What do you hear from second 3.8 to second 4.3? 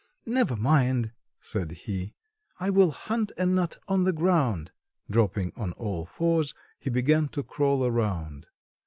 on the